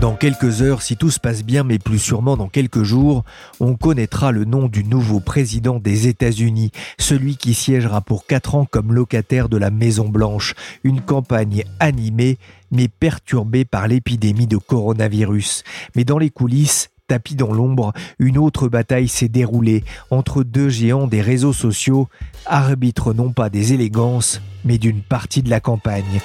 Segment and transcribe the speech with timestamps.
[0.00, 3.22] Dans quelques heures, si tout se passe bien, mais plus sûrement dans quelques jours,
[3.60, 8.64] on connaîtra le nom du nouveau président des États-Unis, celui qui siégera pour quatre ans
[8.64, 10.54] comme locataire de la Maison Blanche.
[10.84, 12.38] Une campagne animée,
[12.70, 15.64] mais perturbée par l'épidémie de coronavirus.
[15.94, 21.08] Mais dans les coulisses, tapis dans l'ombre, une autre bataille s'est déroulée entre deux géants
[21.08, 22.08] des réseaux sociaux,
[22.46, 26.20] arbitres non pas des élégances, mais d'une partie de la campagne.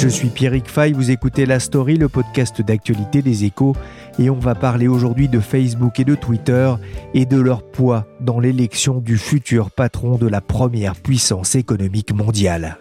[0.00, 3.74] Je suis Pierrick Fay, vous écoutez La Story, le podcast d'actualité des échos,
[4.20, 6.72] et on va parler aujourd'hui de Facebook et de Twitter
[7.14, 12.78] et de leur poids dans l'élection du futur patron de la première puissance économique mondiale.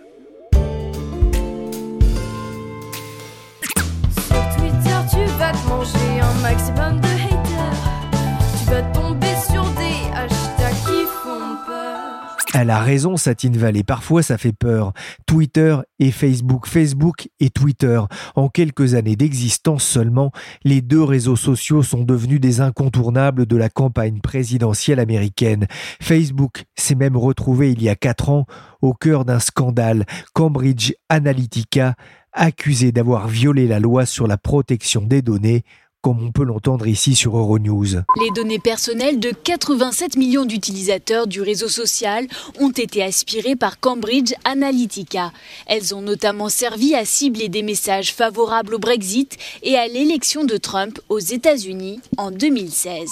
[12.59, 13.83] Elle a raison, Satine Valley.
[13.83, 14.91] Parfois, ça fait peur.
[15.27, 18.01] Twitter et Facebook, Facebook et Twitter.
[18.33, 20.31] En quelques années d'existence seulement,
[20.63, 25.67] les deux réseaux sociaux sont devenus des incontournables de la campagne présidentielle américaine.
[26.01, 28.47] Facebook s'est même retrouvé il y a quatre ans
[28.81, 30.07] au cœur d'un scandale.
[30.33, 31.93] Cambridge Analytica,
[32.33, 35.63] accusé d'avoir violé la loi sur la protection des données,
[36.01, 37.85] comme on peut l'entendre ici sur Euronews.
[38.19, 42.27] Les données personnelles de 87 millions d'utilisateurs du réseau social
[42.59, 45.31] ont été aspirées par Cambridge Analytica.
[45.65, 50.57] Elles ont notamment servi à cibler des messages favorables au Brexit et à l'élection de
[50.57, 53.09] Trump aux États-Unis en 2016.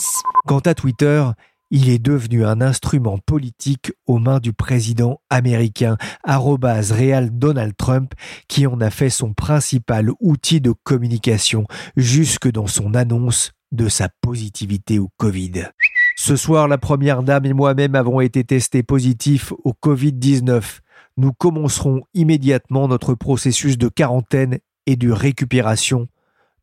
[0.48, 1.26] Quant à Twitter,
[1.76, 8.14] il est devenu un instrument politique aux mains du président américain, arrobase réel Donald Trump,
[8.48, 11.66] qui en a fait son principal outil de communication,
[11.98, 15.66] jusque dans son annonce de sa positivité au Covid.
[16.16, 20.80] Ce soir, la première dame et moi-même avons été testés positifs au Covid-19.
[21.18, 26.08] Nous commencerons immédiatement notre processus de quarantaine et de récupération.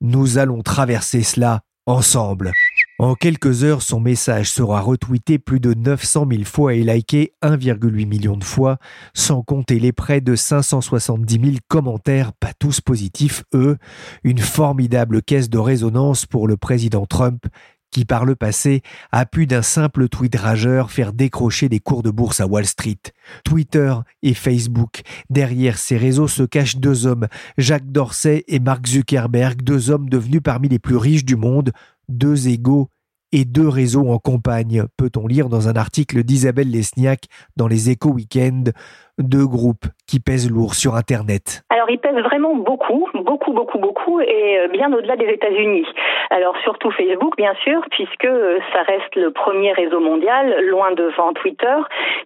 [0.00, 2.52] Nous allons traverser cela ensemble.
[3.02, 8.06] En quelques heures, son message sera retweeté plus de 900 000 fois et liké 1,8
[8.06, 8.78] million de fois,
[9.12, 13.76] sans compter les près de 570 000 commentaires, pas tous positifs, eux.
[14.22, 17.44] Une formidable caisse de résonance pour le président Trump,
[17.92, 22.10] qui par le passé a pu d'un simple tweet rageur faire décrocher des cours de
[22.10, 23.00] bourse à Wall Street.
[23.44, 25.02] Twitter et Facebook.
[25.28, 27.26] Derrière ces réseaux se cachent deux hommes,
[27.58, 31.72] Jacques Dorsey et Mark Zuckerberg, deux hommes devenus parmi les plus riches du monde,
[32.08, 32.88] deux égaux
[33.32, 37.26] et deux réseaux en campagne, peut-on lire dans un article d'Isabelle Lesniak
[37.56, 38.72] dans les Échos Weekend,
[39.18, 41.62] deux groupes qui pèsent lourd sur Internet.
[41.70, 45.86] Alors, ils pèsent vraiment beaucoup, beaucoup, beaucoup, beaucoup, et euh, bien au-delà des États-Unis.
[46.30, 51.32] Alors, surtout Facebook, bien sûr, puisque euh, ça reste le premier réseau mondial, loin devant
[51.32, 51.76] Twitter.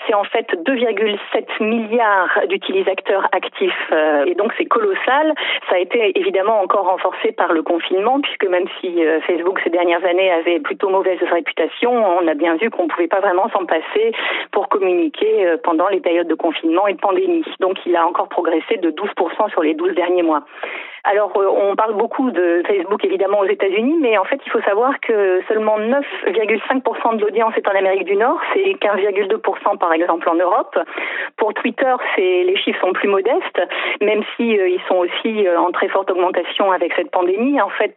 [0.07, 5.35] C'est en fait 2,7 milliards d'utilisateurs actifs, euh, et donc c'est colossal.
[5.69, 10.05] Ça a été évidemment encore renforcé par le confinement, puisque même si Facebook ces dernières
[10.05, 13.65] années avait plutôt mauvaise réputation, on a bien vu qu'on ne pouvait pas vraiment s'en
[13.65, 14.13] passer
[14.53, 17.45] pour communiquer pendant les périodes de confinement et de pandémie.
[17.61, 20.45] Donc, il a encore progressé de 12% sur les 12 derniers mois.
[21.09, 24.61] Alors, euh, on parle beaucoup de Facebook évidemment aux États-Unis, mais en fait, il faut
[24.63, 30.29] savoir que seulement 9,5% de l'audience est en Amérique du Nord, c'est 15,2% par exemple
[30.29, 30.77] en Europe.
[31.37, 33.61] Pour Twitter, les chiffres sont plus modestes,
[34.01, 37.61] même si euh, ils sont aussi euh, en très forte augmentation avec cette pandémie.
[37.61, 37.97] En fait,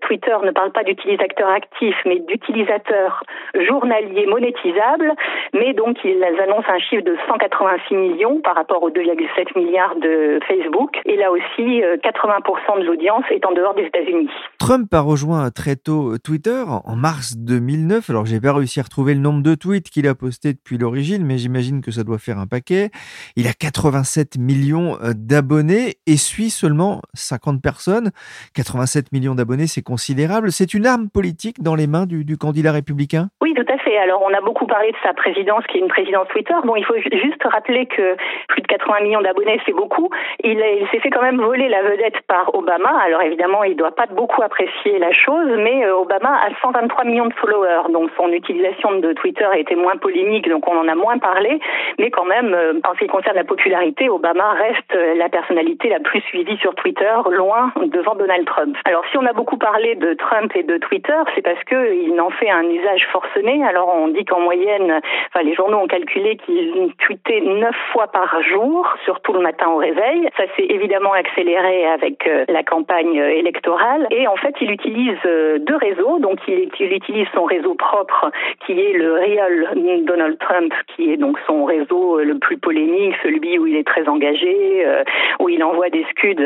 [0.00, 3.22] Twitter ne parle pas d'utilisateurs actifs, mais d'utilisateurs
[3.54, 5.14] journaliers monétisables.
[5.54, 10.38] Mais donc, ils annoncent un chiffre de 186 millions par rapport aux 2,7 milliards de
[10.46, 10.98] Facebook.
[11.06, 14.30] Et là aussi, euh, 80% de l'audience est en dehors des États-Unis.
[14.58, 18.10] Trump a rejoint très tôt Twitter en mars 2009.
[18.10, 21.24] Alors, j'ai pas réussi à retrouver le nombre de tweets qu'il a postés depuis l'origine,
[21.24, 22.90] mais j'imagine que ça doit faire un paquet.
[23.36, 28.10] Il a 87 millions euh, d'abonnés et suit seulement 50 personnes.
[28.54, 30.52] 87 millions d'abonnés, c'est considérable.
[30.52, 33.28] C'est une arme politique dans les mains du, du candidat républicain?
[33.40, 33.96] Oui, tout à fait.
[33.98, 36.54] Alors, on a beaucoup parlé de sa présidence, qui est une présidence Twitter.
[36.64, 38.16] Bon, il faut ju- juste rappeler que
[38.48, 40.08] plus de 80 millions d'abonnés, c'est beaucoup.
[40.44, 42.90] Il, il s'est fait quand même voler la vedette par Obama.
[43.04, 47.26] Alors évidemment, il doit pas beaucoup apprécier la chose, mais euh, Obama a 123 millions
[47.26, 50.94] de followers, donc son utilisation de Twitter a été moins polémique, donc on en a
[50.94, 51.58] moins parlé,
[51.98, 56.00] mais quand même, euh, en ce qui concerne la popularité, Obama reste la personnalité la
[56.00, 58.76] plus suivie sur Twitter, loin devant Donald Trump.
[58.84, 62.30] Alors si on a beaucoup parlé de Trump et de Twitter, c'est parce qu'il en
[62.30, 63.64] fait un usage forcené.
[63.64, 65.00] Alors on dit qu'en moyenne,
[65.32, 69.76] enfin les journaux ont calculé qu'il tweetait neuf fois par jour, surtout le matin au
[69.76, 70.28] réveil.
[70.36, 74.06] Ça s'est évidemment accéléré avec euh, la campagne électorale.
[74.10, 76.18] Et en fait, il utilise euh, deux réseaux.
[76.18, 78.30] Donc il, utilise son réseau propre,
[78.66, 83.14] qui est le Real Donald Trump, qui est donc son réseau euh, le plus polémique,
[83.22, 84.84] celui où il est très engagé,
[85.38, 86.36] où il envoie des scuds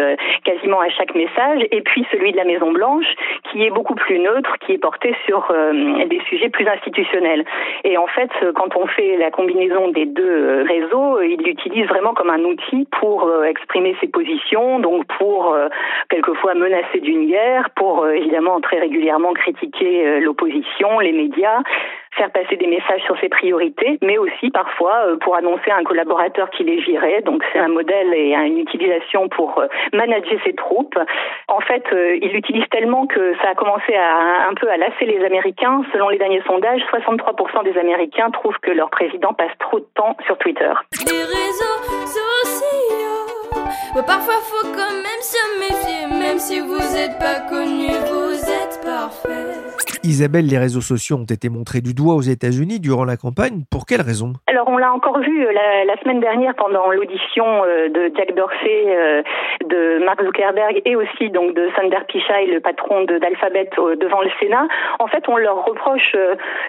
[0.44, 1.66] quasiment à chaque message.
[1.70, 3.06] Et puis celui de la Maison Blanche,
[3.50, 5.52] qui est beaucoup plus neutre, qui est porté sur
[6.06, 7.44] des sujets plus institutionnels.
[7.84, 12.30] Et en fait, quand on fait la combinaison des deux réseaux, il l'utilise vraiment comme
[12.30, 15.56] un outil pour exprimer ses positions, donc pour
[16.08, 21.62] quelquefois menacer d'une guerre, pour évidemment très régulièrement critiquer l'opposition, les médias
[22.16, 25.84] faire passer des messages sur ses priorités, mais aussi parfois euh, pour annoncer à un
[25.84, 27.22] collaborateur qu'il est viré.
[27.22, 30.98] Donc c'est un modèle et une utilisation pour euh, manager ses troupes.
[31.48, 35.04] En fait, euh, il l'utilise tellement que ça a commencé à un peu à lasser
[35.06, 35.82] les Américains.
[35.92, 40.16] Selon les derniers sondages, 63% des Américains trouvent que leur président passe trop de temps
[40.26, 40.72] sur Twitter.
[40.92, 43.24] Réseaux sociaux,
[44.06, 47.34] parfois faut quand même se méfier, même si vous n'êtes pas.
[50.04, 53.64] Isabelle, les réseaux sociaux ont été montrés du doigt aux États-Unis durant la campagne.
[53.70, 55.50] Pour quelles raisons Alors, on l'a encore vu euh,
[55.86, 59.22] la, semaine dernière pendant l'audition euh, de Jack Dorsey, euh,
[59.64, 64.68] de Mark Zuckerberg et aussi donc de Sander Pichai, le patron d'Alphabet, devant le Sénat.
[64.98, 66.14] En fait, on leur reproche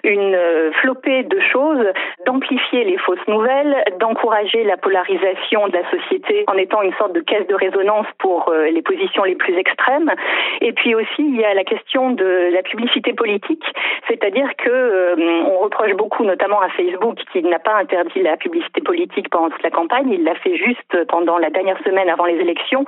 [0.02, 0.38] une
[0.80, 1.86] flopée de choses,
[2.24, 7.20] d'amplifier les fausses nouvelles, d'encourager la polarisation de la société en étant une sorte de
[7.20, 10.10] caisse de résonance pour les positions les plus extrêmes.
[10.62, 13.64] Et puis aussi, il y a la question de la publicité politique politique,
[14.08, 18.80] c'est-à-dire que euh, on reproche beaucoup, notamment à Facebook, qu'il n'a pas interdit la publicité
[18.80, 20.08] politique pendant toute la campagne.
[20.12, 22.84] Il l'a fait juste pendant la dernière semaine avant les élections.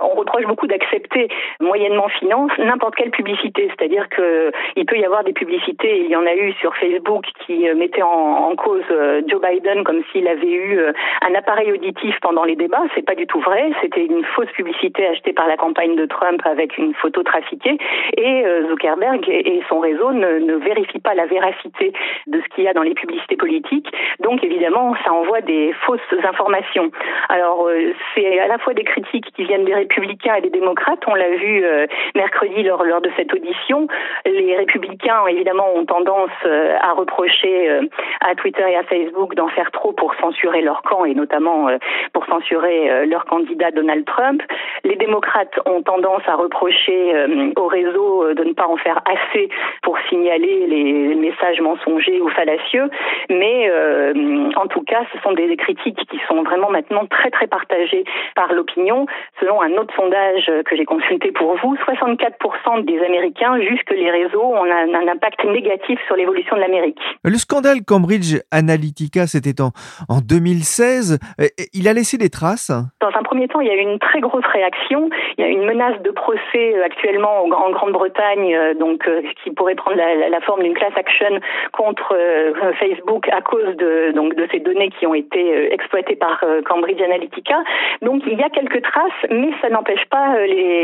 [0.00, 1.28] On reproche beaucoup d'accepter
[1.60, 6.04] moyennement finance n'importe quelle publicité, c'est-à-dire que il peut y avoir des publicités.
[6.04, 9.84] Il y en a eu sur Facebook qui euh, mettaient en, cause euh, Joe Biden
[9.84, 10.78] comme s'il avait eu
[11.22, 12.84] un appareil auditif pendant les débats.
[12.94, 13.70] C'est pas du tout vrai.
[13.82, 17.76] C'était une fausse publicité achetée par la campagne de Trump avec une photo trafiquée.
[18.16, 21.92] Et Zuckerberg et son réseau ne, ne, vérifie pas la véracité
[22.26, 23.88] de ce qu'il y a dans les publicités politiques.
[24.20, 26.90] Donc évidemment, ça envoie des fausses informations.
[27.28, 31.02] Alors euh, c'est à la fois des critiques qui viennent des républicains et des démocrates.
[31.06, 33.86] On l'a vu euh, mercredi lors, lors de cette audition.
[34.24, 37.80] Les républicains évidemment ont tendance euh, à reprocher
[38.20, 41.68] à Twitter et à Facebook d'en faire trop pour censurer leur camp et notamment
[42.12, 44.42] pour censurer leur candidat Donald Trump.
[44.84, 47.12] Les démocrates ont tendance à reprocher
[47.56, 49.48] au réseau de ne pas en faire assez
[49.82, 52.90] pour signaler les messages mensongers ou fallacieux.
[53.30, 57.46] Mais euh, en tout cas, ce sont des critiques qui sont vraiment maintenant très très
[57.46, 58.04] partagées
[58.34, 59.06] par l'opinion.
[59.40, 64.10] Selon un autre sondage que j'ai consulté pour vous, 64% des Américains jugent que les
[64.10, 67.00] réseaux ont un, un impact négatif sur l'évolution de l'Amérique.
[67.24, 69.70] Le scandale Cambridge Analytica, c'était en,
[70.08, 71.18] en 2016.
[71.40, 72.70] Euh, il a laissé des traces?
[73.00, 75.08] Dans un premier temps, il y a eu une très grosse réaction.
[75.38, 79.08] Il y a une menace de procès euh, actuellement en Grande-Bretagne, donc
[79.42, 81.38] qui pourrait prendre la, forme d'une class action
[81.70, 86.16] contre euh, Facebook à cause de donc de ces données qui ont été euh, exploitées
[86.16, 87.62] par euh, Cambridge Analytica.
[88.00, 90.34] Donc il y a quelques traces, mais ça n'empêche pas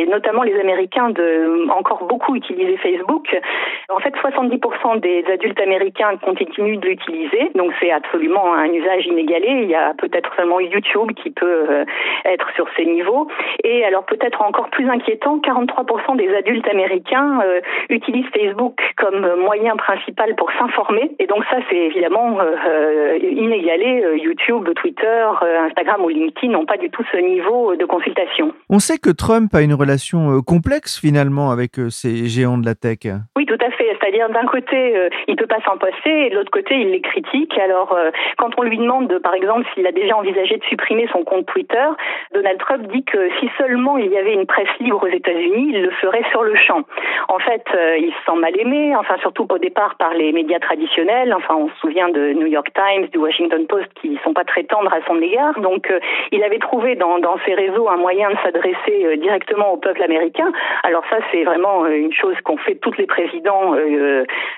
[0.07, 3.27] notamment les Américains de encore beaucoup utiliser Facebook.
[3.89, 9.63] En fait, 70% des adultes américains continuent de l'utiliser, donc c'est absolument un usage inégalé.
[9.63, 11.85] Il y a peut-être seulement YouTube qui peut
[12.25, 13.27] être sur ces niveaux.
[13.65, 17.41] Et alors peut-être encore plus inquiétant, 43% des adultes américains
[17.89, 21.11] utilisent Facebook comme moyen principal pour s'informer.
[21.19, 24.03] Et donc ça, c'est évidemment euh, euh, inégalé.
[24.05, 25.27] Euh, YouTube, Twitter,
[25.67, 28.53] Instagram ou LinkedIn n'ont pas du tout ce niveau de consultation.
[28.69, 32.99] On sait que Trump a une relation complexe finalement avec ces géants de la tech.
[33.37, 33.97] Oui, tout à fait.
[34.01, 37.57] C'est-à-dire d'un côté, il peut pas s'en passer, et de l'autre côté, il les critique.
[37.59, 37.97] Alors,
[38.39, 41.87] quand on lui demande, par exemple, s'il a déjà envisagé de supprimer son compte Twitter,
[42.35, 45.83] Donald Trump dit que si seulement il y avait une presse libre aux États-Unis, il
[45.83, 46.83] le ferait sur le champ.
[47.29, 47.65] En fait,
[47.99, 51.35] il se sent mal aimé, enfin surtout au départ par les médias traditionnels.
[51.35, 54.65] Enfin, on se souvient de New York Times, du Washington Post, qui sont pas très
[54.65, 55.59] tendres à son égard.
[55.61, 56.01] Donc, euh,
[56.33, 60.03] il avait trouvé dans, dans ces réseaux un moyen de s'adresser euh, directement au peuple
[60.03, 60.53] américain.
[60.83, 63.75] Alors ça, c'est vraiment euh, une chose qu'ont fait tous les présidents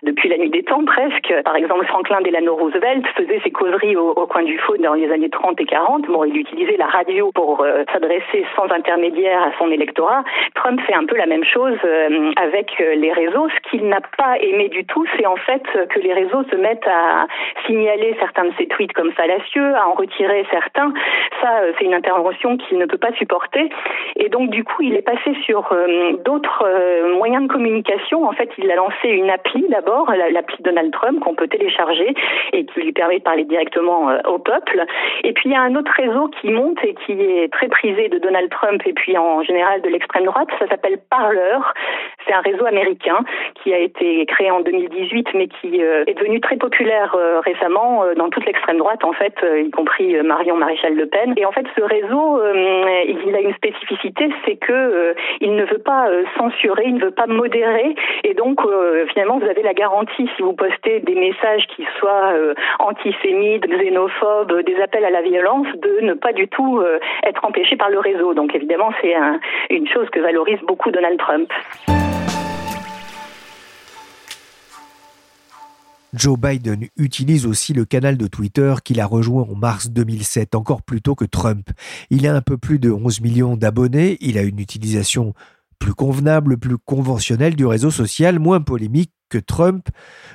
[0.03, 1.33] depuis la nuit des temps presque.
[1.45, 5.31] Par exemple, Franklin Delano Roosevelt faisait ses causeries au, coin du feu dans les années
[5.31, 6.07] 30 et 40.
[6.07, 10.25] Bon, il utilisait la radio pour euh, s'adresser sans intermédiaire à son électorat.
[10.55, 13.49] Trump fait un peu la même chose euh, avec euh, les réseaux.
[13.49, 16.87] Ce qu'il n'a pas aimé du tout, c'est en fait que les réseaux se mettent
[16.87, 17.27] à
[17.67, 20.93] signaler certains de ses tweets comme fallacieux, à en retirer certains.
[21.41, 23.71] Ça, c'est une intervention qu'il ne peut pas supporter.
[24.17, 25.75] Et donc, du coup, il est passé sur
[26.25, 28.29] d'autres moyens de communication.
[28.29, 32.15] En fait, il a lancé une appli d'abord, l'appli Donald Trump, qu'on peut télécharger
[32.53, 34.85] et qui lui permet de parler directement au peuple.
[35.25, 38.09] Et puis, il y a un autre réseau qui monte et qui est très prisé
[38.09, 40.49] de Donald Trump et puis en général de l'extrême droite.
[40.59, 41.59] Ça s'appelle Parler.
[42.27, 43.21] C'est un réseau américain
[43.63, 48.05] qui a été créé en 2018 mais qui euh, est devenu très populaire euh, récemment
[48.05, 51.35] euh, dans toute l'extrême droite en fait, y compris Marion Maréchal Le Pen.
[51.37, 56.09] Et en fait, ce réseau, il a une spécificité, c'est que il ne veut pas
[56.37, 58.61] censurer, il ne veut pas modérer et donc
[59.13, 62.33] finalement vous avez la garantie si vous postez des messages qui soient
[62.79, 66.83] antisémites, xénophobes, des appels à la violence, de ne pas du tout
[67.25, 68.35] être empêché par le réseau.
[68.35, 69.15] Donc évidemment, c'est
[69.71, 71.51] une chose que valorise beaucoup Donald Trump.
[76.13, 80.83] Joe Biden utilise aussi le canal de Twitter qu'il a rejoint en mars 2007, encore
[80.83, 81.71] plus tôt que Trump.
[82.11, 85.35] Il a un peu plus de 11 millions d'abonnés, il a une utilisation
[85.79, 89.85] plus convenable, plus conventionnelle du réseau social, moins polémique que Trump.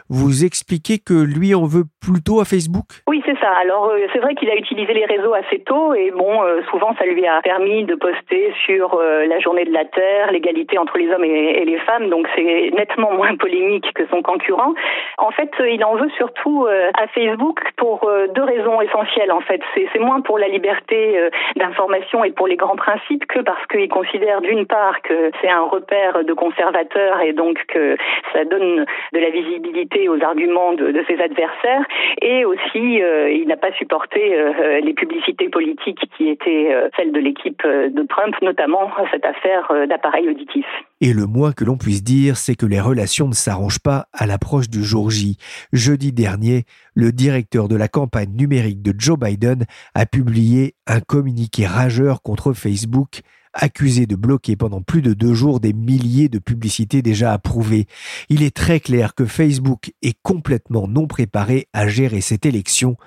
[0.09, 3.03] Vous expliquez que lui en veut plutôt à Facebook?
[3.07, 3.51] Oui, c'est ça.
[3.51, 6.95] Alors euh, c'est vrai qu'il a utilisé les réseaux assez tôt et bon, euh, souvent
[6.97, 10.97] ça lui a permis de poster sur euh, la journée de la Terre, l'égalité entre
[10.97, 14.73] les hommes et, les femmes, donc c'est nettement moins polémique que son concurrent.
[15.17, 19.31] En fait, il en veut surtout à Facebook pour deux raisons essentielles.
[19.31, 23.65] En fait, c'est moins pour la liberté d'information et pour les grands principes que parce
[23.67, 27.97] qu'il considère d'une part que c'est un repère de conservateurs et donc que
[28.33, 31.85] ça donne de la visibilité aux arguments de, ses adversaires
[32.21, 37.11] et aussi euh, il n'a pas supporté euh, les publicités politiques qui étaient euh, celles
[37.11, 40.65] de l'équipe de Trump, notamment cette affaire d'appareil auditif.
[41.01, 44.25] Et le moins que l'on puisse dire, c'est que les relations ne s'arrangent pas à
[44.25, 45.37] l'approche du jour J.
[45.73, 46.63] Jeudi dernier,
[46.95, 52.53] le directeur de la campagne numérique de Joe Biden a publié un communiqué rageur contre
[52.53, 53.21] Facebook
[53.55, 57.87] accusé de bloquer pendant plus de deux jours des milliers de publicités déjà approuvées.
[58.29, 62.97] Il est très clair que Facebook est complètement non préparé à gérer cette élection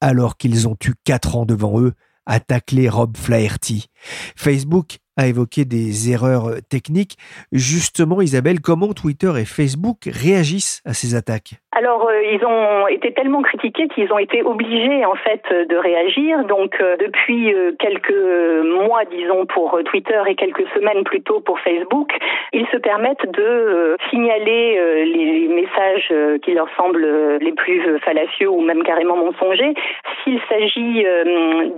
[0.00, 1.92] alors qu'ils ont eu quatre ans devant eux
[2.24, 3.86] à tacler Rob Flaherty.
[4.36, 7.16] Facebook a évoqué des erreurs techniques.
[7.52, 11.58] Justement, Isabelle, comment Twitter et Facebook réagissent à ces attaques?
[11.72, 16.44] Alors, euh, ils ont été tellement critiqués qu'ils ont été obligés en fait de réagir.
[16.44, 18.10] Donc, euh, depuis euh, quelques
[18.64, 22.10] mois, disons pour Twitter et quelques semaines plus tôt pour Facebook,
[22.52, 28.82] ils se permettent de signaler les, messages qui leur semblent les plus fallacieux ou même
[28.84, 29.74] carrément mensongers.
[30.28, 31.06] S'il s'agit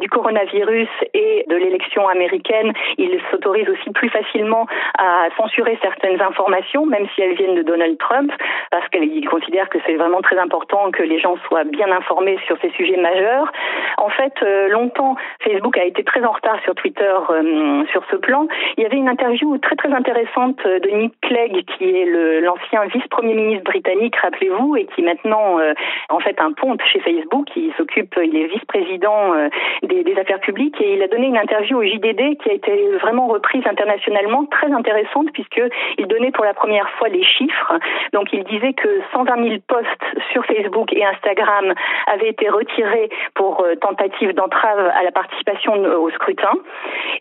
[0.01, 4.67] du coronavirus et de l'élection américaine, ils s'autorisent aussi plus facilement
[4.99, 8.33] à censurer certaines informations, même si elles viennent de Donald Trump,
[8.71, 12.39] parce qu'ils considèrent que c'est c'est vraiment très important que les gens soient bien informés
[12.47, 13.51] sur ces sujets majeurs.
[13.99, 18.17] En fait, euh, longtemps, Facebook a été très en retard sur Twitter euh, sur ce
[18.17, 18.47] plan.
[18.77, 22.05] Il y avait une interview très très intéressante de Nick Clegg, qui est
[22.41, 25.75] l'ancien vice-premier ministre britannique, rappelez-vous, et qui maintenant euh,
[26.09, 27.49] en fait un ponte chez Facebook.
[27.57, 29.35] Il s'occupe, il est vice-président
[29.83, 32.89] des, des, affaires publiques et il a donné une interview au JDD qui a été
[32.99, 35.63] vraiment reprise internationalement, très intéressante puisque
[35.99, 37.73] il donnait pour la première fois les chiffres.
[38.13, 41.75] Donc il disait que 120 000 postes sur Facebook et Instagram
[42.07, 46.53] avaient été retirés pour euh, tentative d'entrave à la participation au scrutin.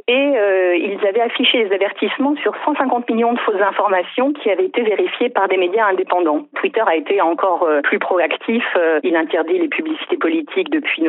[0.07, 4.65] Et euh, ils avaient affiché des avertissements sur 150 millions de fausses informations qui avaient
[4.65, 6.45] été vérifiées par des médias indépendants.
[6.55, 8.63] Twitter a été encore euh, plus proactif.
[9.03, 11.08] il interdit les publicités politiques depuis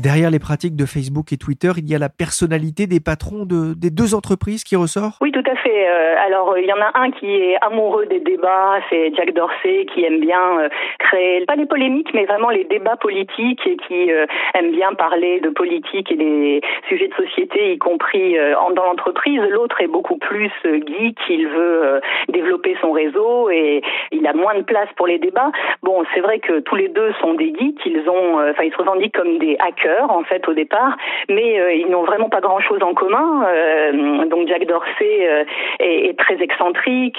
[0.00, 3.74] Derrière les pratiques de Facebook et Twitter, il y a la personnalité des patrons de,
[3.76, 5.18] des deux entreprises qui ressort?
[5.20, 5.88] Oui, tout à fait.
[5.90, 9.84] Euh, alors, il y en a un qui est amoureux des débats, c'est Jack Dorsey,
[9.92, 10.68] qui aime bien euh,
[11.00, 15.38] créer, pas les polémiques, mais vraiment les débats politiques et qui euh, aime bien parler
[15.40, 18.38] de politique et des sujets de société, y compris
[18.74, 19.42] dans l'entreprise.
[19.50, 24.62] L'autre est beaucoup plus geek, il veut développer son réseau et il a moins de
[24.62, 25.52] place pour les débats.
[25.82, 28.78] Bon, c'est vrai que tous les deux sont des geeks, ils ont, enfin, ils se
[28.78, 30.96] revendiquent comme des hackers en fait au départ,
[31.28, 33.46] mais ils n'ont vraiment pas grand-chose en commun.
[34.26, 35.28] donc Jack Dorsey
[35.80, 37.18] est, est, très excentrique,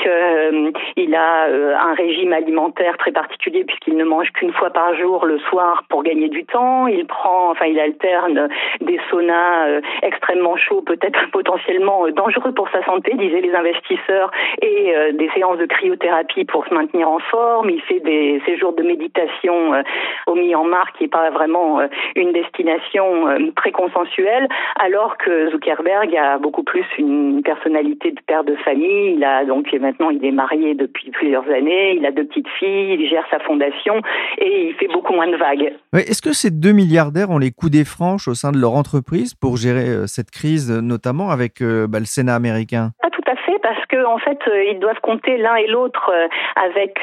[0.96, 5.40] il a un régime alimentaire très particulier puisqu'il ne mange qu'une fois par jour le
[5.40, 6.88] soir pour gagner du temps.
[6.88, 8.50] Il prend, enfin il alterne
[8.82, 15.30] des saunas extrêmement chauds, peut-être potentiellement dangereux pour sa santé, disaient les investisseurs, et des
[15.34, 17.70] séances de cryothérapie pour se maintenir en forme.
[17.70, 19.84] Il fait des séjours de méditation euh,
[20.28, 24.48] au Myanmar, qui n'est pas vraiment euh, une destination euh, très consensuelle,
[24.80, 29.16] alors que Zuckerberg a beaucoup plus une personnalité de père de famille.
[29.16, 32.98] Il a donc maintenant il est marié depuis plusieurs années, il a deux petites filles,
[33.00, 34.02] il gère sa fondation
[34.38, 35.74] et il fait beaucoup moins de vagues.
[35.94, 39.34] Est-ce que ces deux milliardaires ont les coups des franches au sein de leur entreprise
[39.34, 42.92] pour gérer cette crise, notamment avec bah, le Sénat américain?
[43.02, 43.41] Pas tout à fait,
[43.74, 44.40] parce que en fait,
[44.72, 46.12] ils doivent compter l'un et l'autre
[46.56, 47.00] avec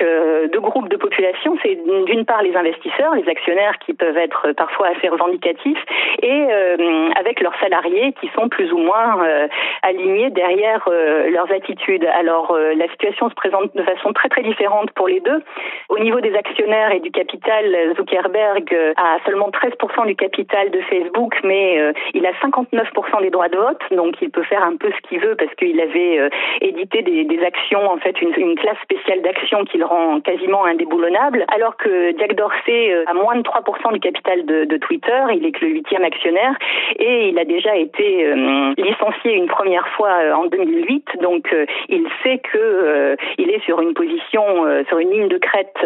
[0.53, 1.57] deux groupes de population.
[1.63, 5.83] C'est d'une part les investisseurs, les actionnaires qui peuvent être parfois assez revendicatifs,
[6.23, 9.49] et euh, avec leurs salariés qui sont plus ou moins euh,
[9.83, 12.05] alignés derrière euh, leurs attitudes.
[12.05, 15.43] Alors la situation se présente de façon très très différente pour les deux.
[15.89, 17.65] Au niveau des actionnaires et du capital,
[17.97, 23.57] Zuckerberg a seulement 13% du capital de Facebook, mais il a 59% des droits de
[23.57, 27.25] vote, donc il peut faire un peu ce qu'il veut parce qu'il avait édité des,
[27.25, 31.77] des, actions, en fait une, une classe spéciale d'actions qui le rend quasiment indéboulonnable, alors
[31.77, 35.65] que Jack Dorsey a moins de 3% du capital de, de, Twitter, il est que
[35.65, 36.55] le huitième actionnaire,
[36.99, 41.67] et il a déjà été euh, licencié une première fois euh, en 2008, donc euh,
[41.88, 44.43] il sait que il est sur une position,
[44.88, 45.79] sur une ligne de crête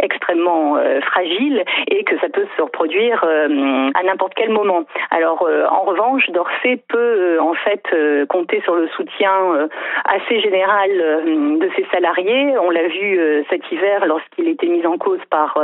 [0.00, 4.84] extrêmement fragile et que ça peut se reproduire à n'importe quel moment.
[5.10, 7.82] Alors en revanche, Dorsey peut en fait
[8.28, 9.68] compter sur le soutien
[10.04, 12.56] assez général de ses salariés.
[12.58, 15.58] On l'a vu cet hiver lorsqu'il était mis en cause par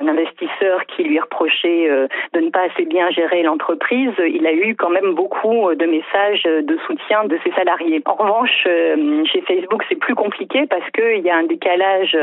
[0.00, 1.88] un investisseur qui lui reprochait
[2.32, 6.42] de ne pas assez bien gérer l'entreprise, il a eu quand même beaucoup de messages
[6.44, 8.02] de soutien de ses salariés.
[8.06, 12.16] En revanche, euh, chez Facebook, c'est plus compliqué parce qu'il y a un décalage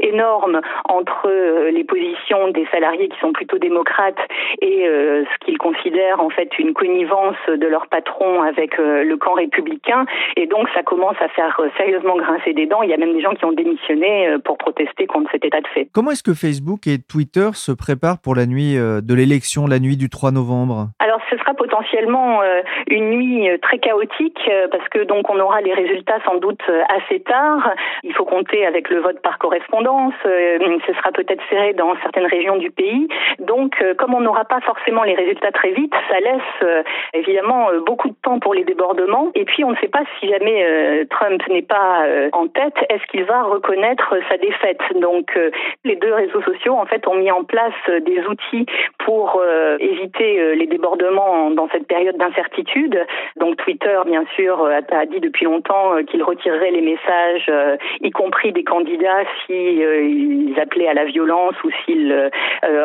[0.00, 4.18] énorme entre euh, les positions des salariés qui sont plutôt démocrates
[4.60, 9.34] et euh, ce qu'ils considèrent en fait une connivence de leur patron avec le camp
[9.34, 10.04] républicain.
[10.36, 12.82] Et donc, ça commence à faire sérieusement grincer des dents.
[12.82, 15.66] Il y a même des gens qui ont démissionné pour protester contre cet état de
[15.68, 15.88] fait.
[15.92, 19.96] Comment est-ce que Facebook et Twitter se préparent pour la nuit de l'élection, la nuit
[19.96, 20.88] du 3 novembre?
[21.30, 22.40] Ce sera potentiellement
[22.88, 27.74] une nuit très chaotique parce que donc on aura les résultats sans doute assez tard.
[28.02, 30.14] Il faut compter avec le vote par correspondance.
[30.22, 33.08] Ce sera peut-être serré dans certaines régions du pays.
[33.38, 38.16] Donc, comme on n'aura pas forcément les résultats très vite, ça laisse évidemment beaucoup de
[38.22, 39.30] temps pour les débordements.
[39.34, 43.24] Et puis, on ne sait pas si jamais Trump n'est pas en tête, est-ce qu'il
[43.24, 44.80] va reconnaître sa défaite?
[44.96, 45.38] Donc,
[45.84, 48.66] les deux réseaux sociaux en fait ont mis en place des outils
[49.04, 49.42] pour
[49.80, 52.98] éviter les débordements dans cette période d'incertitude.
[53.36, 57.76] Donc Twitter, bien sûr, euh, a, dit depuis longtemps euh, qu'il retirerait les messages, euh,
[58.00, 62.30] y compris des candidats, s'ils appelaient à la violence ou s'ils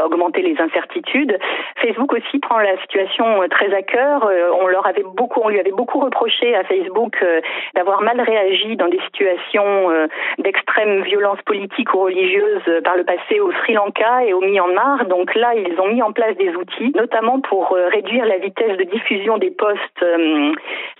[0.05, 1.37] augmentaient les incertitudes.
[1.81, 4.29] Facebook aussi prend la situation très à cœur.
[4.61, 7.23] on leur avait beaucoup, on lui avait beaucoup reproché à Facebook
[7.75, 9.89] d'avoir mal réagi dans des situations
[10.39, 15.05] d'extrême violence politique ou religieuse par le passé au Sri Lanka et au Myanmar.
[15.05, 18.83] Donc là, ils ont mis en place des outils, notamment pour réduire la vitesse de
[18.83, 20.03] diffusion des posts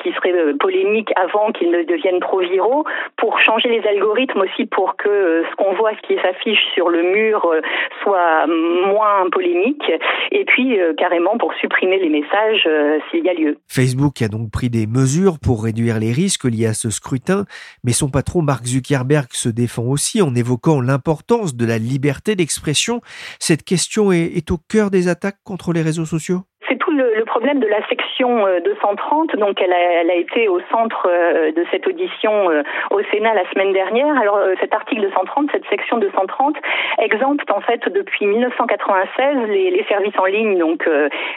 [0.02, 2.86] qui seraient euh, polémiques avant qu'ils ne deviennent trop viraux,
[3.18, 6.90] pour changer les algorithmes aussi pour que euh, ce qu'on voit, ce qui s'affiche sur
[6.90, 7.62] le mur euh,
[8.04, 9.84] soit moins polémique,
[10.32, 12.68] et puis carrément pour supprimer les messages
[13.10, 13.58] s'il y a lieu.
[13.68, 17.46] Facebook a donc pris des mesures pour réduire les risques liés à ce scrutin,
[17.84, 23.02] mais son patron Mark Zuckerberg se défend aussi en évoquant l'importance de la liberté d'expression.
[23.40, 26.42] Cette question est au cœur des attaques contre les réseaux sociaux?
[26.72, 29.36] C'est tout le, problème de la section 230.
[29.36, 33.02] Euh, Donc, elle a, elle a été au centre euh, de cette audition euh, au
[33.12, 34.18] Sénat la semaine dernière.
[34.18, 36.56] Alors, cet article 230, cette section 230,
[37.00, 40.58] exempte en fait depuis 1996 les, les services en ligne.
[40.58, 40.88] Donc,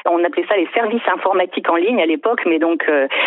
[0.06, 2.84] on appelait ça les services informatiques en ligne à l'époque, mais donc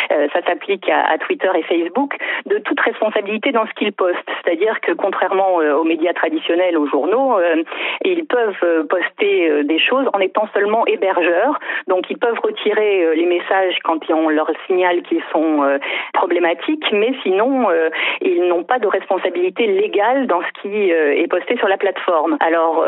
[0.10, 2.16] ça s'applique à, Twitter et Facebook
[2.46, 4.30] de toute responsabilité dans ce qu'ils postent.
[4.44, 7.40] C'est-à-dire que contrairement aux médias traditionnels, aux journaux,
[8.04, 11.60] ils peuvent poster des choses en étant seulement hébergeurs.
[12.10, 15.62] Ils ils peuvent retirer les messages quand on leur signale qu'ils sont
[16.14, 17.68] problématiques, mais sinon,
[18.22, 22.38] ils n'ont pas de responsabilité légale dans ce qui est posté sur la plateforme.
[22.40, 22.84] Alors,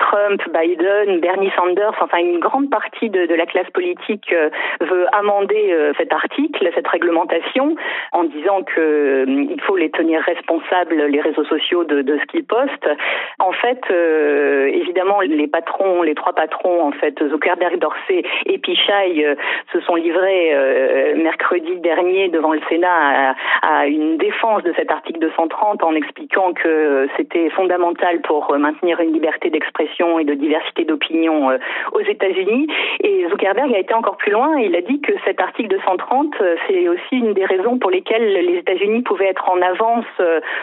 [0.00, 4.34] Trump, Biden, Bernie Sanders, enfin une grande partie de, la classe politique
[4.80, 7.76] veut amender cet article, cette réglementation,
[8.10, 12.44] en disant que il faut les tenir responsables, les réseaux sociaux, de, de ce qu'ils
[12.44, 12.90] postent.
[13.38, 18.11] En fait, euh, évidemment, les patrons, les trois patrons, en fait, Zuckerberg, Dorsey
[18.46, 19.34] et Pichai, euh,
[19.72, 25.20] se sont livrés euh, mercredi dernier devant le Sénat à, une défense de cet article
[25.20, 31.50] 230 en expliquant que c'était fondamental pour maintenir une liberté d'expression et de diversité d'opinion
[31.92, 32.66] aux États-Unis.
[33.02, 34.58] Et Zuckerberg a été encore plus loin.
[34.58, 36.34] Il a dit que cet article 230,
[36.66, 40.06] c'est aussi une des raisons pour lesquelles les États-Unis pouvaient être en avance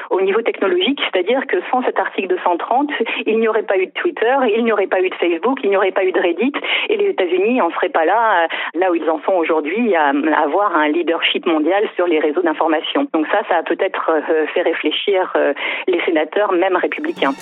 [0.09, 2.91] au niveau technologique, c'est-à-dire que sans cet article 230,
[3.25, 5.69] il n'y aurait pas eu de Twitter, il n'y aurait pas eu de Facebook, il
[5.69, 6.53] n'y aurait pas eu de Reddit,
[6.89, 8.47] et les États-Unis n'en seraient pas là, euh,
[8.79, 10.09] là où ils en sont aujourd'hui, à
[10.43, 13.07] avoir un leadership mondial sur les réseaux d'information.
[13.13, 15.53] Donc ça, ça a peut-être euh, fait réfléchir euh,
[15.87, 17.33] les sénateurs, même républicains.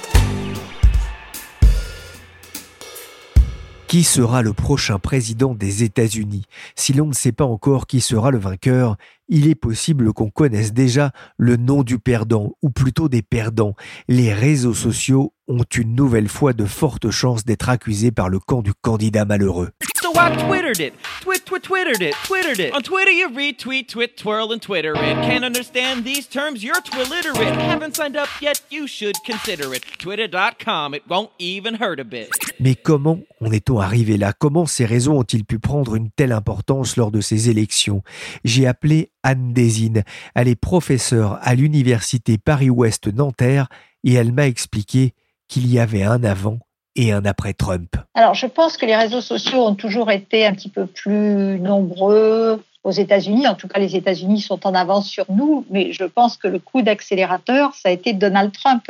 [3.87, 6.43] Qui sera le prochain président des États-Unis?
[6.75, 8.97] Si l'on ne sait pas encore qui sera le vainqueur,
[9.29, 13.75] il est possible qu'on connaisse déjà le nom du perdant, ou plutôt des perdants.
[14.09, 18.61] Les réseaux sociaux ont une nouvelle fois de fortes chances d'être accusés par le camp
[18.61, 19.69] du candidat malheureux.
[20.07, 20.93] So I twittered it.
[21.19, 22.15] Twit, twit, twittered it.
[22.23, 22.73] Twittered it.
[22.73, 25.17] On Twitter, you retweet, twit, twirl, and twitter it.
[25.27, 27.53] Can't understand these terms, you're twilliterate.
[27.57, 29.83] Haven't signed up yet, you should consider it.
[29.99, 32.29] Twitter.com, it won't even hurt a bit.
[32.61, 34.31] Mais comment en est-on arrivé là?
[34.31, 38.01] Comment ces réseaux ont-ils pu prendre une telle importance lors de ces élections?
[38.45, 40.05] J'ai appelé Anne Désine.
[40.35, 43.67] Elle est professeure à l'université Paris-Ouest Nanterre
[44.05, 45.15] et elle m'a expliqué
[45.49, 46.59] qu'il y avait un avant
[46.97, 50.53] et un après Trump Alors, je pense que les réseaux sociaux ont toujours été un
[50.53, 53.47] petit peu plus nombreux aux États-Unis.
[53.47, 56.59] En tout cas, les États-Unis sont en avance sur nous, mais je pense que le
[56.59, 58.85] coup d'accélérateur, ça a été Donald Trump.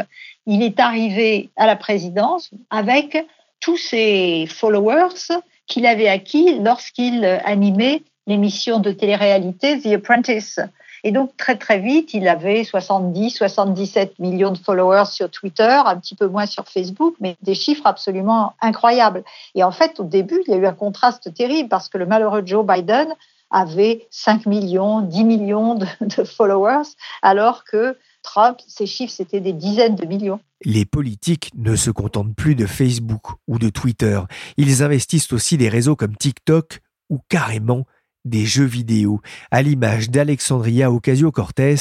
[0.46, 3.26] Il est arrivé à la présidence avec
[3.60, 10.60] tous ses followers qu'il avait acquis lorsqu'il animait l'émission de télé-réalité The Apprentice.
[11.04, 15.98] Et donc, très, très vite, il avait 70, 77 millions de followers sur Twitter, un
[15.98, 19.24] petit peu moins sur Facebook, mais des chiffres absolument incroyables.
[19.56, 22.06] Et en fait, au début, il y a eu un contraste terrible parce que le
[22.06, 23.14] malheureux Joe Biden
[23.50, 26.90] avait 5 millions, 10 millions de, followers,
[27.22, 30.40] alors que Trump, ses chiffres, c'était des dizaines de millions.
[30.66, 34.20] Les politiques ne se contentent plus de Facebook ou de Twitter.
[34.58, 36.80] Ils investissent aussi des réseaux comme TikTok
[37.10, 37.86] ou carrément
[38.26, 41.76] des jeux vidéo, à l'image d'Alexandria Ocasio-Cortez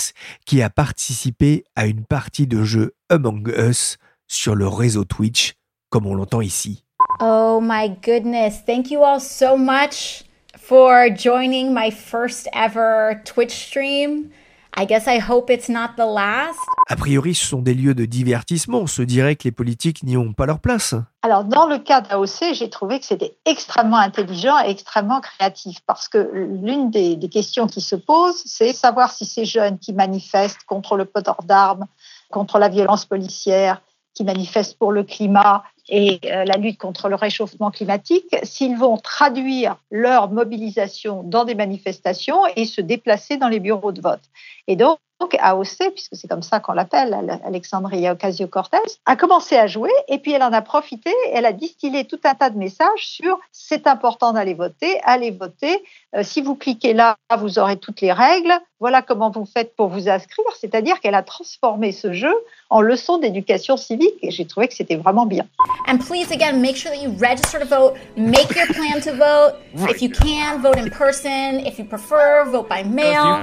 [0.44, 5.54] qui a participé à une partie de jeu Among Us sur le réseau Twitch,
[5.90, 6.84] comme on l'entend ici.
[7.20, 10.24] Oh my goodness, thank you all so much
[10.58, 14.30] for joining my first ever Twitch stream.
[14.78, 16.58] I guess I hope it's not the last.
[16.90, 18.80] A priori, ce sont des lieux de divertissement.
[18.80, 20.94] On se dirait que les politiques n'y ont pas leur place.
[21.22, 26.08] Alors, dans le cas d'AOC, j'ai trouvé que c'était extrêmement intelligent et extrêmement créatif parce
[26.08, 30.64] que l'une des, des questions qui se posent, c'est savoir si ces jeunes qui manifestent
[30.66, 31.86] contre le port d'armes,
[32.30, 33.80] contre la violence policière,
[34.12, 38.96] qui manifestent pour le climat et euh, la lutte contre le réchauffement climatique, s'ils vont
[38.96, 44.22] traduire leur mobilisation dans des manifestations et se déplacer dans les bureaux de vote.
[44.66, 49.66] Et donc, donc AOC, puisque c'est comme ça qu'on l'appelle, Alexandria Ocasio-Cortez, a commencé à
[49.66, 51.10] jouer et puis elle en a profité.
[51.32, 55.82] Elle a distillé tout un tas de messages sur c'est important d'aller voter, allez voter.
[56.14, 58.52] Euh, si vous cliquez là, vous aurez toutes les règles.
[58.78, 60.44] Voilà comment vous faites pour vous inscrire.
[60.60, 62.34] C'est-à-dire qu'elle a transformé ce jeu
[62.68, 65.46] en leçon d'éducation civique et j'ai trouvé que c'était vraiment bien.
[65.88, 67.94] And please again, make sure that you register to vote.
[68.16, 69.54] Make your plan to vote.
[69.88, 71.64] If you can, vote in person.
[71.64, 73.40] If you prefer, vote by mail.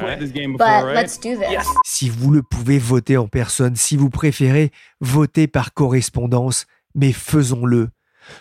[0.58, 1.63] But let's do this.
[1.86, 3.76] Si vous le pouvez, voter en personne.
[3.76, 6.66] Si vous préférez, votez par correspondance.
[6.96, 7.90] Mais faisons-le.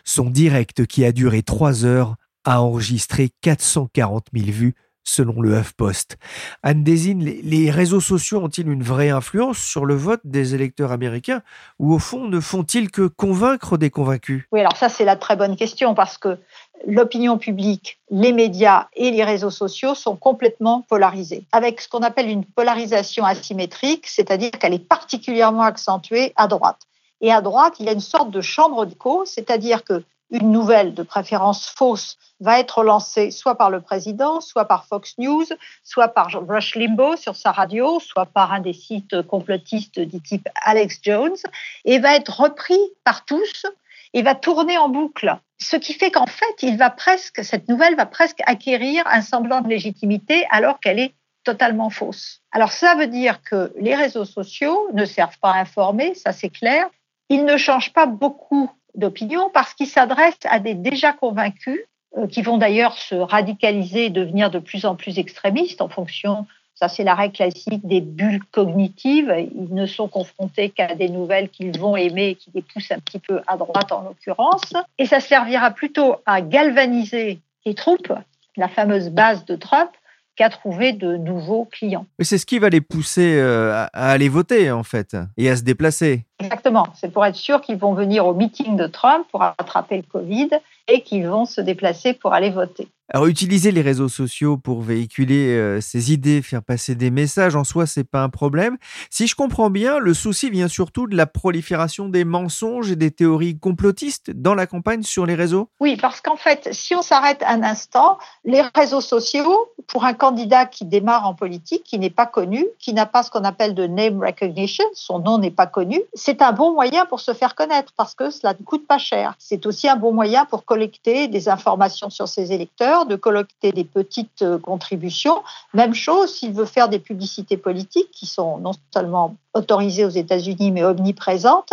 [0.04, 6.16] Son direct, qui a duré trois heures, a enregistré 440 000 vues selon le HuffPost.
[6.62, 11.42] Anne désigne, les réseaux sociaux ont-ils une vraie influence sur le vote des électeurs américains
[11.78, 14.44] ou au fond ne font-ils que convaincre des convaincus?
[14.52, 16.38] Oui, alors ça c'est la très bonne question parce que
[16.86, 22.28] l'opinion publique, les médias et les réseaux sociaux sont complètement polarisés, avec ce qu'on appelle
[22.28, 26.80] une polarisation asymétrique, c'est-à-dire qu'elle est particulièrement accentuée à droite.
[27.20, 30.94] Et à droite, il y a une sorte de chambre d'écho, c'est-à-dire que une nouvelle
[30.94, 35.44] de préférence fausse va être lancée soit par le président, soit par Fox News,
[35.84, 40.48] soit par Rush Limbaugh sur sa radio, soit par un des sites complotistes du type
[40.62, 41.36] Alex Jones,
[41.84, 43.66] et va être repris par tous
[44.14, 45.36] et va tourner en boucle.
[45.58, 50.80] Ce qui fait qu'en fait, cette nouvelle va presque acquérir un semblant de légitimité alors
[50.80, 51.14] qu'elle est
[51.44, 52.40] totalement fausse.
[52.52, 56.50] Alors ça veut dire que les réseaux sociaux ne servent pas à informer, ça c'est
[56.50, 56.88] clair.
[57.28, 61.80] Ils ne changent pas beaucoup d'opinion parce qu'ils s'adressent à des déjà convaincus
[62.18, 66.46] euh, qui vont d'ailleurs se radicaliser et devenir de plus en plus extrémistes en fonction,
[66.74, 71.48] ça c'est la règle classique des bulles cognitives, ils ne sont confrontés qu'à des nouvelles
[71.48, 75.06] qu'ils vont aimer et qui les poussent un petit peu à droite en l'occurrence, et
[75.06, 78.12] ça servira plutôt à galvaniser les troupes,
[78.56, 79.90] la fameuse base de Trump,
[80.36, 82.06] qu'à trouver de nouveaux clients.
[82.20, 85.62] C'est ce qui va les pousser euh, à aller voter en fait et à se
[85.62, 86.24] déplacer.
[86.40, 90.02] Exactement, c'est pour être sûr qu'ils vont venir au meeting de Trump pour attraper le
[90.02, 90.50] Covid
[90.88, 92.88] et qu'ils vont se déplacer pour aller voter.
[93.08, 97.86] Alors utiliser les réseaux sociaux pour véhiculer ses idées, faire passer des messages en soi,
[97.86, 98.78] c'est pas un problème.
[99.10, 103.10] Si je comprends bien, le souci vient surtout de la prolifération des mensonges et des
[103.10, 105.68] théories complotistes dans la campagne sur les réseaux?
[105.80, 110.64] Oui, parce qu'en fait, si on s'arrête un instant, les réseaux sociaux, pour un candidat
[110.64, 113.86] qui démarre en politique, qui n'est pas connu, qui n'a pas ce qu'on appelle de
[113.86, 117.92] name recognition, son nom n'est pas connu, c'est un bon moyen pour se faire connaître
[117.96, 119.34] parce que cela ne coûte pas cher.
[119.38, 123.84] C'est aussi un bon moyen pour collecter des informations sur ses électeurs, de collecter des
[123.84, 125.42] petites euh, contributions.
[125.74, 130.70] Même chose s'il veut faire des publicités politiques qui sont non seulement autorisées aux États-Unis
[130.70, 131.72] mais omniprésentes.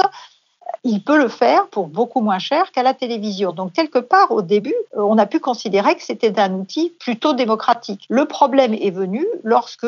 [0.84, 3.52] Il peut le faire pour beaucoup moins cher qu'à la télévision.
[3.52, 7.34] Donc, quelque part, au début, euh, on a pu considérer que c'était un outil plutôt
[7.34, 8.06] démocratique.
[8.10, 9.88] Le problème est venu lorsque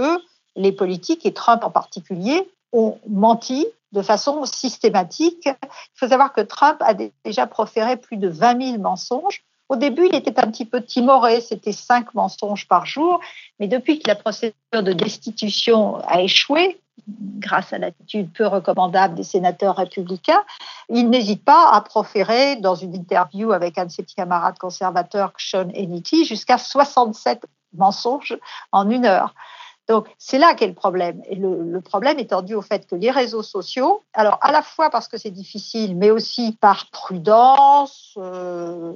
[0.56, 5.46] les politiques, et Trump en particulier, ont menti de façon systématique.
[5.46, 6.94] Il faut savoir que Trump a
[7.26, 9.44] déjà proféré plus de 20 000 mensonges.
[9.72, 13.22] Au début, il était un petit peu timoré, c'était cinq mensonges par jour,
[13.58, 19.24] mais depuis que la procédure de destitution a échoué, grâce à l'attitude peu recommandable des
[19.24, 20.44] sénateurs républicains,
[20.90, 25.70] il n'hésite pas à proférer dans une interview avec un de ses camarades conservateurs, Sean
[25.74, 28.38] Hannity, jusqu'à 67 mensonges
[28.74, 29.34] en une heure.
[29.88, 31.22] Donc, c'est là qu'est le problème.
[31.30, 34.90] Et le, problème étant dû au fait que les réseaux sociaux, alors à la fois
[34.90, 38.92] parce que c'est difficile, mais aussi par prudence, euh,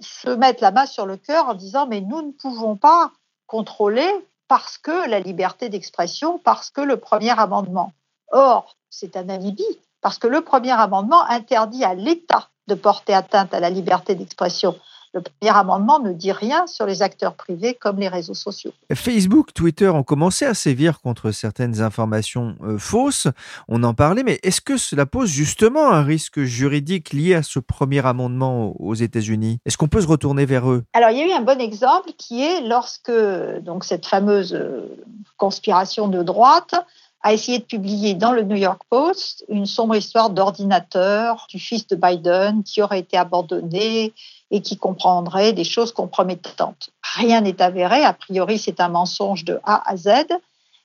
[0.00, 3.12] se mettent la main sur le cœur en disant mais nous ne pouvons pas
[3.46, 4.08] contrôler
[4.48, 7.92] parce que la liberté d'expression, parce que le premier amendement.
[8.30, 9.64] Or, c'est un alibi,
[10.00, 14.78] parce que le premier amendement interdit à l'État de porter atteinte à la liberté d'expression.
[15.16, 18.72] Le premier amendement ne dit rien sur les acteurs privés comme les réseaux sociaux.
[18.92, 23.26] Facebook, Twitter ont commencé à sévir contre certaines informations euh, fausses.
[23.66, 27.60] On en parlait, mais est-ce que cela pose justement un risque juridique lié à ce
[27.60, 29.58] premier amendement aux États-Unis?
[29.64, 30.84] Est-ce qu'on peut se retourner vers eux?
[30.92, 33.10] Alors, il y a eu un bon exemple qui est lorsque
[33.62, 35.02] donc cette fameuse euh,
[35.38, 36.74] conspiration de droite
[37.26, 41.84] a essayé de publier dans le New York Post une sombre histoire d'ordinateur du fils
[41.88, 44.14] de Biden qui aurait été abandonné
[44.52, 46.90] et qui comprendrait des choses compromettantes.
[47.16, 50.08] Rien n'est avéré, a priori c'est un mensonge de A à Z.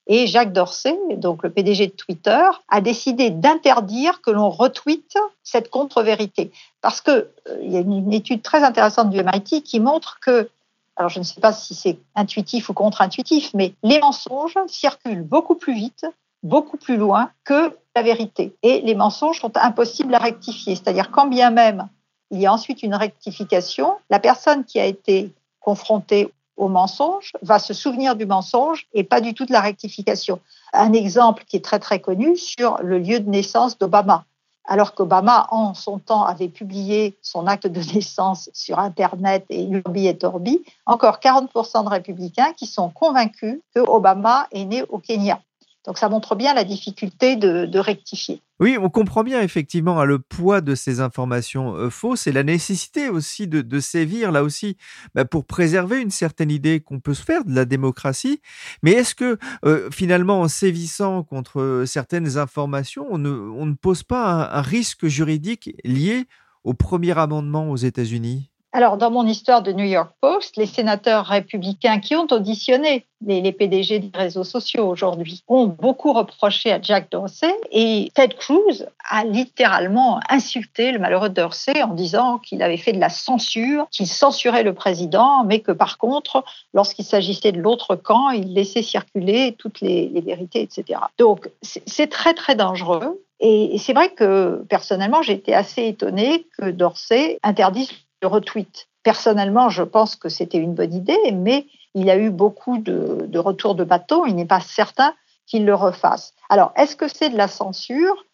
[0.08, 5.70] Et Jacques Dorsey, donc le PDG de Twitter, a décidé d'interdire que l'on retweete cette
[5.70, 6.52] contre-vérité.
[6.82, 10.50] Parce qu'il euh, y a une étude très intéressante du MIT qui montre que,
[10.96, 15.56] alors je ne sais pas si c'est intuitif ou contre-intuitif, mais les mensonges circulent beaucoup
[15.56, 16.08] plus vite
[16.44, 18.56] beaucoup plus loin que la vérité.
[18.64, 20.76] Et les mensonges sont impossibles à rectifier.
[20.76, 21.90] C'est-à-dire quand bien même
[22.32, 27.60] il y a ensuite une rectification, la personne qui a été confrontée au mensonge va
[27.60, 30.40] se souvenir du mensonge et pas du tout de la rectification.
[30.74, 34.26] Un exemple qui est très très connu sur le lieu de naissance d'Obama.
[34.66, 40.08] Alors qu'Obama, en son temps, avait publié son acte de naissance sur Internet et Urbi
[40.08, 45.42] et Orbi, encore 40% de républicains qui sont convaincus que Obama est né au Kenya.
[45.86, 48.42] Donc ça montre bien la difficulté de, rectifier.
[48.60, 52.44] Oui, on comprend bien effectivement hein, le poids de ces informations euh, fausses et la
[52.44, 54.78] nécessité aussi de, sévir là aussi
[55.16, 58.42] bah, pour préserver une certaine idée qu'on peut se faire de la démocratie.
[58.84, 64.52] Mais est-ce que euh, finalement en sévissant contre euh, certaines informations, on ne, pose pas
[64.54, 66.28] un risque juridique lié
[66.64, 68.51] au premier amendement aux États-Unis?
[68.74, 73.52] Alors, dans mon histoire de New York Post, les sénateurs républicains qui ont auditionné les,
[73.52, 79.26] PDG des réseaux sociaux aujourd'hui ont beaucoup reproché à Jack Dorsey et Ted Cruz a
[79.26, 84.64] littéralement insulté le malheureux Dorsey en disant qu'il avait fait de la censure, qu'il censurait
[84.64, 89.82] le président, mais que par contre, lorsqu'il s'agissait de l'autre camp, il laissait circuler toutes
[89.82, 91.00] les, les vérités, etc.
[91.18, 93.22] Donc, c'est très, très dangereux.
[93.42, 97.90] Et c'est vrai que personnellement, j'ai été assez étonnée que Dorsey interdise
[98.28, 98.88] retweet.
[99.04, 103.76] Personnellement, je pense que c'était une bonne idée, mais il a eu beaucoup de, retours
[103.76, 104.26] de bateau.
[104.26, 105.14] Il n'est pas certain
[105.48, 106.34] qu'il le refasse.
[106.50, 108.26] Alors, est-ce que c'est de la censure?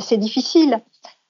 [0.00, 0.80] C'est difficile.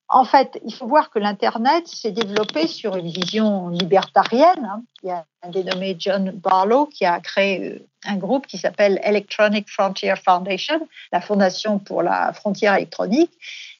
[0.09, 4.83] En fait, il faut voir que l'Internet s'est développé sur une vision libertarienne.
[5.05, 5.24] Hein.
[5.42, 10.88] Un dénommé John Barlow qui a créé euh, un groupe qui s'appelle Electronic Frontier Foundation,
[11.12, 13.33] la fondation pour la frontière électronique.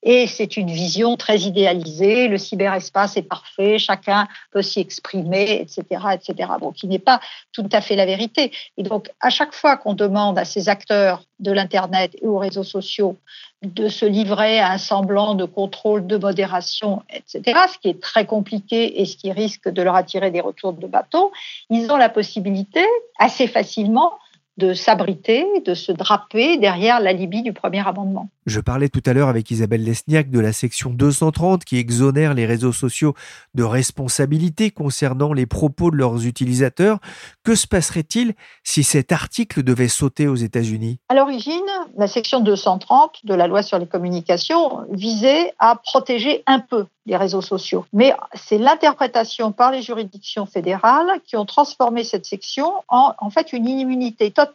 [0.03, 2.29] Et c'est une vision très idéalisée.
[2.29, 6.51] Le cyberespace est parfait, chacun peut s'y exprimer, etc., etc.
[6.61, 7.21] Bon, qui n'est pas
[7.53, 8.53] tout à fait la vérité.
[8.77, 12.65] Et donc, à chaque fois qu'on demande à ces acteurs de l'Internet et aux réseaux
[12.65, 13.17] sociaux
[13.63, 18.27] de se livrer à un semblant de contrôle, de modération, etc., ce qui est très
[18.27, 21.31] compliqué et ce qui risque de leur attirer des retours de bâton,
[21.71, 22.85] ils ont la possibilité
[23.19, 24.13] assez facilement
[24.57, 28.31] de s'abriter, de se draper derrière la Libye du premier amendement.
[28.47, 32.47] Je parlais tout à l'heure avec Isabelle Lesniak de la section 230 qui exonère les
[32.47, 33.15] réseaux sociaux
[33.55, 36.99] de responsabilité concernant les propos de leurs utilisateurs.
[37.45, 41.01] Que se passerait-il si cet article devait sauter aux États-Unis?
[41.09, 41.61] À l'origine,
[41.99, 47.17] la section 230 de la loi sur les communications visait à protéger un peu les
[47.17, 47.85] réseaux sociaux.
[47.93, 53.53] Mais c'est l'interprétation par les juridictions fédérales qui ont transformé cette section en, en fait
[53.53, 54.46] une immunité totale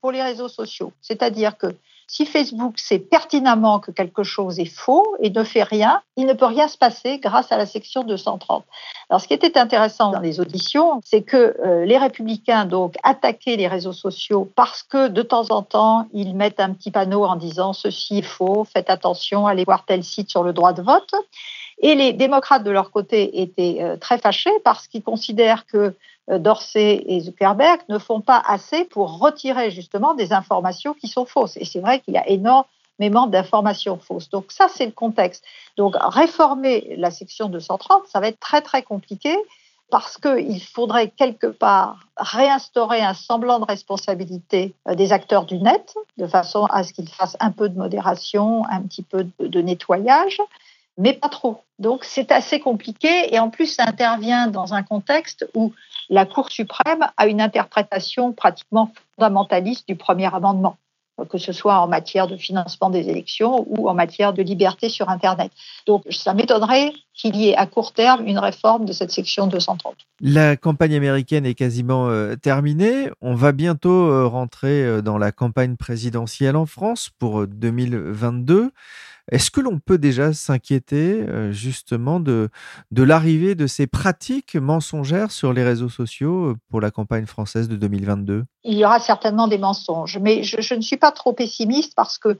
[0.00, 0.92] pour les réseaux sociaux.
[1.00, 1.74] C'est-à-dire que
[2.06, 6.34] si Facebook sait pertinemment que quelque chose est faux et ne fait rien, il ne
[6.34, 8.64] peut rien se passer grâce à la section 230.
[9.08, 13.56] Alors, ce qui était intéressant dans les auditions, c'est que euh, les républicains donc attaquaient
[13.56, 17.36] les réseaux sociaux parce que de temps en temps, ils mettent un petit panneau en
[17.36, 21.14] disant ceci est faux, faites attention, allez voir tel site sur le droit de vote.
[21.78, 25.94] Et les démocrates, de leur côté, étaient euh, très fâchés parce qu'ils considèrent que
[26.28, 31.56] Dorsey et Zuckerberg ne font pas assez pour retirer justement des informations qui sont fausses.
[31.56, 34.30] Et c'est vrai qu'il y a énormément d'informations fausses.
[34.30, 35.44] Donc ça, c'est le contexte.
[35.76, 39.36] Donc réformer la section 230, ça va être très très compliqué
[39.90, 45.94] parce qu'il faudrait quelque part réinstaurer un semblant de responsabilité euh, des acteurs du net,
[46.16, 50.40] de façon à ce qu'ils fassent un peu de modération, un petit peu de nettoyage
[50.98, 51.62] mais pas trop.
[51.78, 55.72] Donc c'est assez compliqué et en plus ça intervient dans un contexte où
[56.08, 60.76] la Cour suprême a une interprétation pratiquement fondamentaliste du premier amendement,
[61.28, 65.08] que ce soit en matière de financement des élections ou en matière de liberté sur
[65.08, 65.50] Internet.
[65.86, 69.94] Donc ça m'étonnerait qu'il y ait à court terme une réforme de cette section 230.
[70.20, 73.08] La campagne américaine est quasiment euh, terminée.
[73.20, 78.72] On va bientôt euh, rentrer euh, dans la campagne présidentielle en France pour 2022.
[79.30, 82.50] Est-ce que l'on peut déjà s'inquiéter euh, justement de,
[82.92, 87.76] l'arrivée de ces pratiques mensongères sur les réseaux sociaux euh, pour la campagne française de
[87.76, 92.18] 2022 Il y aura certainement des mensonges, mais je, ne suis pas trop pessimiste parce
[92.18, 92.38] que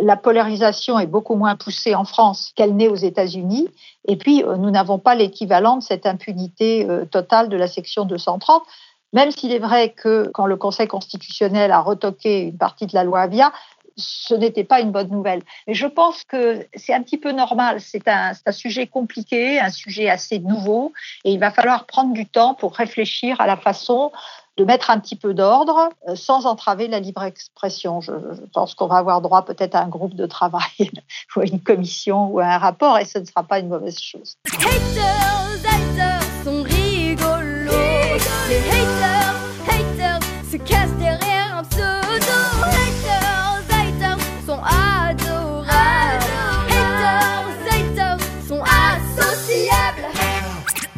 [0.00, 3.68] la polarisation est beaucoup moins poussée en France qu'elle n'est aux États-Unis.
[4.06, 8.62] Et puis, euh, nous n'avons pas l'équivalent de cette impunité totale de la section 230.
[9.12, 13.02] Même s'il est vrai que quand le Conseil constitutionnel a retoqué une partie de la
[13.02, 13.52] loi Avia,
[14.00, 15.42] ce n'était pas une bonne nouvelle.
[15.66, 17.80] Mais je pense que c'est un petit peu normal.
[17.80, 20.92] C'est un, sujet compliqué, un sujet assez nouveau,
[21.24, 24.10] et il va falloir prendre du temps pour réfléchir à la façon
[24.56, 28.00] de mettre un petit peu d'ordre euh, sans entraver la libre expression.
[28.00, 28.12] Je,
[28.52, 30.62] pense qu'on va avoir droit peut-être à un groupe de travail
[31.36, 33.98] ou à une commission ou à un rapport, et ce ne sera pas une mauvaise
[33.98, 34.36] chose.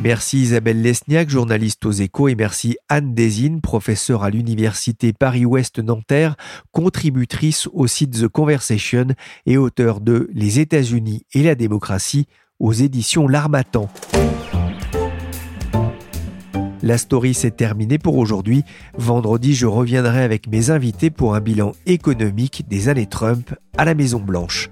[0.03, 6.35] Merci Isabelle Lesniak, journaliste aux échos, et merci Anne Desine, professeure à l'Université Paris-Ouest Nanterre,
[6.73, 9.07] contributrice au site The Conversation
[9.47, 12.27] et auteur de Les États-Unis et la démocratie
[12.59, 13.89] aux éditions L'Armatan.
[16.83, 18.65] La story s'est terminée pour aujourd'hui.
[18.99, 23.95] Vendredi, je reviendrai avec mes invités pour un bilan économique des années Trump à la
[23.95, 24.69] Maison Blanche.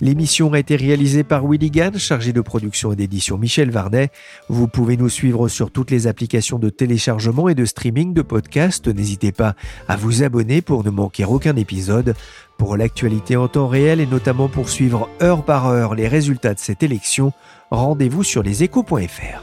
[0.00, 4.10] L'émission a été réalisée par Willy Gann, chargé de production et d'édition Michel Varnet.
[4.48, 8.88] Vous pouvez nous suivre sur toutes les applications de téléchargement et de streaming de podcasts.
[8.88, 9.56] N'hésitez pas
[9.88, 12.14] à vous abonner pour ne manquer aucun épisode.
[12.58, 16.60] Pour l'actualité en temps réel et notamment pour suivre heure par heure les résultats de
[16.60, 17.32] cette élection,
[17.70, 19.42] rendez-vous sur leséchos.fr.